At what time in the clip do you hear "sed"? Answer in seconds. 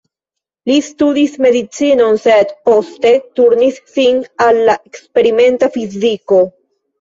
2.23-2.53